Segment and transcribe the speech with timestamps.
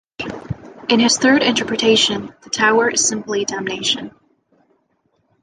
[0.89, 4.09] In his third interpretation, the Tower is simply damnation.